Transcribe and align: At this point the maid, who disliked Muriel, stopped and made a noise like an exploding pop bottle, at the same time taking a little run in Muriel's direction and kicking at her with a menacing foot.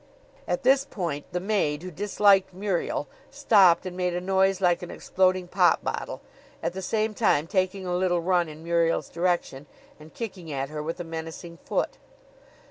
At 0.47 0.63
this 0.63 0.83
point 0.83 1.27
the 1.31 1.39
maid, 1.39 1.83
who 1.83 1.91
disliked 1.91 2.55
Muriel, 2.55 3.07
stopped 3.29 3.85
and 3.85 3.95
made 3.95 4.15
a 4.15 4.19
noise 4.19 4.59
like 4.59 4.81
an 4.81 4.89
exploding 4.89 5.47
pop 5.47 5.83
bottle, 5.83 6.21
at 6.63 6.73
the 6.73 6.81
same 6.81 7.13
time 7.13 7.45
taking 7.45 7.85
a 7.85 7.95
little 7.95 8.19
run 8.21 8.49
in 8.49 8.63
Muriel's 8.63 9.09
direction 9.09 9.67
and 9.99 10.11
kicking 10.11 10.51
at 10.51 10.69
her 10.69 10.81
with 10.81 10.99
a 10.99 11.03
menacing 11.03 11.59
foot. 11.65 11.99